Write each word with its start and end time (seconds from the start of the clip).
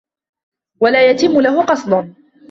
وَلَا 0.79 1.11
يَتِمُّ 1.11 1.41
لَهُ 1.41 1.65
قَصْدٌ 1.65 2.13